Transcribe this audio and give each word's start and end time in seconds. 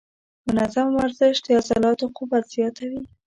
منظم 0.47 0.87
ورزش 0.97 1.35
د 1.45 1.47
عضلاتو 1.59 2.05
قوت 2.17 2.43
زیاتوي. 2.55 3.01